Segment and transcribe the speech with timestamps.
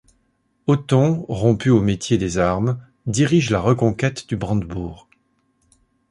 [0.65, 5.07] Otton, rompu au métier des armes, dirige la reconquête du Brandebourg.